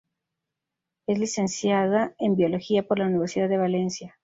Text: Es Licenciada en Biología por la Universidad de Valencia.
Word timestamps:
Es 1.05 1.19
Licenciada 1.19 2.15
en 2.17 2.35
Biología 2.35 2.81
por 2.87 2.97
la 2.97 3.05
Universidad 3.05 3.49
de 3.49 3.57
Valencia. 3.59 4.15